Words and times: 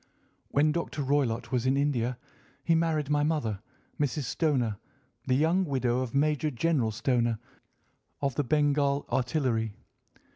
"When 0.49 0.71
Dr. 0.71 1.03
Roylott 1.03 1.51
was 1.51 1.67
in 1.67 1.77
India 1.77 2.17
he 2.63 2.73
married 2.73 3.11
my 3.11 3.21
mother, 3.21 3.61
Mrs. 3.99 4.23
Stoner, 4.23 4.79
the 5.27 5.35
young 5.35 5.63
widow 5.63 5.99
of 5.99 6.15
Major 6.15 6.49
General 6.49 6.89
Stoner, 6.89 7.37
of 8.19 8.33
the 8.33 8.43
Bengal 8.43 9.05
Artillery. 9.11 9.75